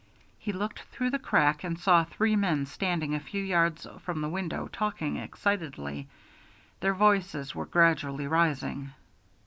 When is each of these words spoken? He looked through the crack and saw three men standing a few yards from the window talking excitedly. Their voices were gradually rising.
He 0.39 0.51
looked 0.51 0.79
through 0.91 1.11
the 1.11 1.19
crack 1.19 1.63
and 1.63 1.77
saw 1.77 2.03
three 2.03 2.35
men 2.35 2.65
standing 2.65 3.13
a 3.13 3.19
few 3.19 3.43
yards 3.43 3.85
from 3.99 4.21
the 4.21 4.29
window 4.29 4.67
talking 4.73 5.17
excitedly. 5.17 6.07
Their 6.79 6.95
voices 6.95 7.53
were 7.53 7.67
gradually 7.67 8.25
rising. 8.25 8.93